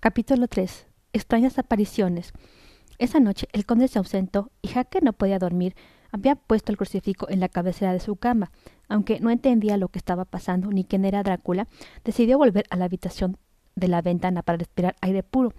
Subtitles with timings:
[0.00, 0.86] Capítulo 3.
[1.12, 2.32] Extrañas apariciones.
[2.98, 5.74] Esa noche el conde se ausentó y Hacker no podía dormir.
[6.12, 8.52] Había puesto el crucifijo en la cabecera de su cama.
[8.88, 11.66] Aunque no entendía lo que estaba pasando ni quién era Drácula,
[12.04, 13.38] decidió volver a la habitación
[13.74, 15.52] de la ventana para respirar aire puro.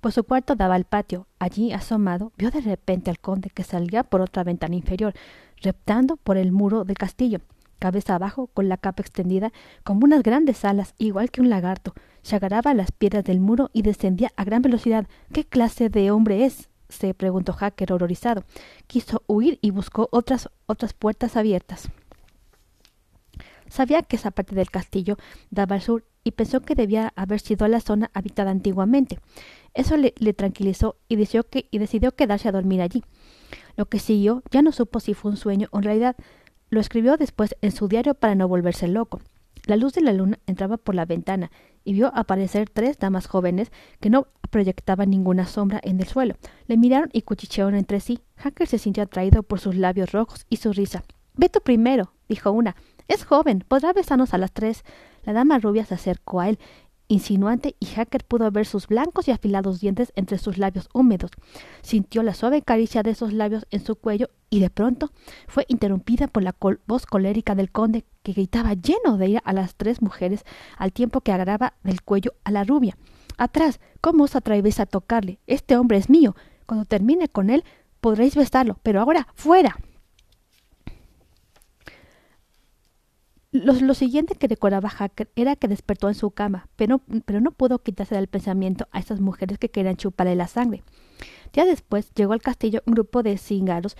[0.00, 1.28] Pues su cuarto daba al patio.
[1.38, 5.14] Allí, asomado, vio de repente al conde que salía por otra ventana inferior,
[5.62, 7.40] reptando por el muro del castillo
[7.78, 9.52] cabeza abajo, con la capa extendida,
[9.84, 11.94] como unas grandes alas, igual que un lagarto.
[12.22, 15.06] Se agarraba a las piedras del muro y descendía a gran velocidad.
[15.32, 16.68] ¿Qué clase de hombre es?
[16.88, 18.44] se preguntó Hacker horrorizado.
[18.86, 21.88] Quiso huir y buscó otras, otras puertas abiertas.
[23.68, 25.16] Sabía que esa parte del castillo
[25.50, 29.18] daba al sur y pensó que debía haber sido la zona habitada antiguamente.
[29.74, 33.02] Eso le, le tranquilizó y decidió, que, y decidió quedarse a dormir allí.
[33.76, 36.16] Lo que siguió ya no supo si fue un sueño o en realidad
[36.70, 39.20] lo escribió después en su diario para no volverse loco.
[39.66, 41.50] La luz de la luna entraba por la ventana
[41.84, 46.36] y vio aparecer tres damas jóvenes que no proyectaban ninguna sombra en el suelo.
[46.66, 48.20] Le miraron y cuchichearon entre sí.
[48.36, 51.02] Hacker se sintió atraído por sus labios rojos y su risa.
[51.34, 52.76] Ve primero, dijo una.
[53.08, 54.84] Es joven, podrá besarnos a las tres.
[55.24, 56.58] La dama rubia se acercó a él
[57.08, 61.30] insinuante y Hacker pudo ver sus blancos y afilados dientes entre sus labios húmedos.
[61.82, 65.10] Sintió la suave caricia de esos labios en su cuello y de pronto
[65.48, 66.54] fue interrumpida por la
[66.86, 70.44] voz colérica del conde que gritaba lleno de ira a las tres mujeres
[70.76, 72.96] al tiempo que agarraba del cuello a la rubia.
[73.38, 75.40] Atrás, ¿cómo os atrevéis a tocarle?
[75.46, 76.34] Este hombre es mío.
[76.66, 77.64] Cuando termine con él
[78.00, 79.76] podréis besarlo, pero ahora fuera.
[83.64, 87.00] Lo, siguiente que recordaba Hacker era que despertó en su cama, pero,
[87.40, 90.82] no pudo quitarse del pensamiento a esas mujeres que querían chuparle la sangre.
[91.52, 93.96] Ya después llegó al castillo un grupo de cíngaros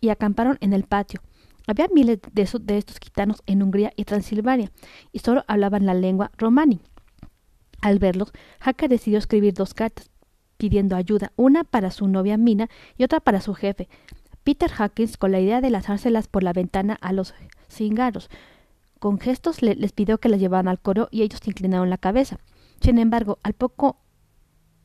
[0.00, 1.20] y, acamparon en el patio.
[1.66, 4.70] Había miles de, de, estos gitanos en Hungría y Transilvania,
[5.12, 6.80] y solo hablaban la lengua romani.
[7.80, 10.10] Al verlos, Hacker decidió escribir dos cartas,
[10.56, 13.88] pidiendo ayuda, una para su novia Mina y otra para su jefe,
[14.44, 17.32] Peter Hawkins, con la idea de lanzárselas por la ventana a los
[17.72, 18.30] cingaros.
[18.98, 22.38] Con gestos les pidió que las llevaran al coro y ellos inclinaron la cabeza.
[22.80, 23.98] Sin embargo, al poco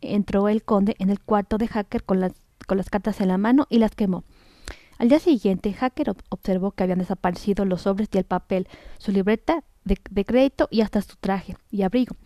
[0.00, 2.32] entró el conde en el cuarto de Hacker con las,
[2.66, 4.24] con las cartas en la mano y las quemó.
[4.98, 8.66] Al día siguiente, Hacker observó que habían desaparecido los sobres y el papel,
[8.98, 12.16] su libreta de crédito y hasta su traje y abrigo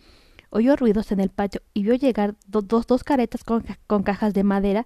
[0.51, 4.43] oyó ruidos en el patio y vio llegar dos, dos caretas con, con, cajas de
[4.43, 4.85] madera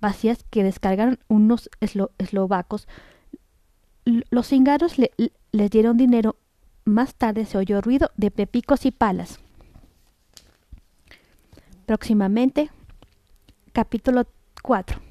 [0.00, 2.86] vacías que descargaron unos eslovacos.
[4.06, 5.10] Los cingaros le,
[5.50, 6.36] les dieron dinero.
[6.84, 9.40] Más tarde se oyó ruido de pepicos y palas.
[11.86, 12.70] Próximamente,
[13.72, 14.26] capítulo
[14.62, 15.05] 4.